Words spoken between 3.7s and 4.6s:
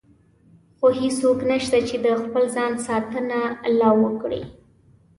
لا وکړي.